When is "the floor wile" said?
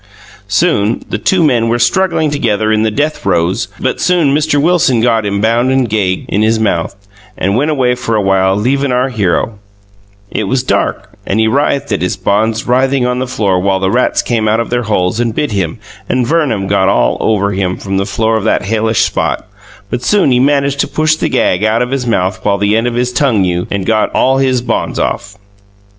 13.19-13.79